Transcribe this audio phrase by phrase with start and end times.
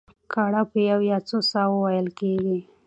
[0.31, 2.57] ګړه په یوه یا څو ساه وو وېل کېږي.